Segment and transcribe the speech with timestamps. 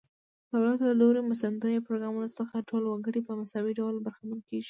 [0.49, 4.59] د دولت له لوري مرستندویه پروګرامونو څخه ټول وګړي په مساوي ډول برخمن کیږي.